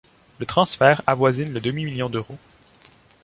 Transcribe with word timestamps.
Le 0.39 0.47
transfert 0.47 1.03
avoisine 1.05 1.53
le 1.53 1.59
demi-million 1.61 2.09
d'euros. 2.09 2.39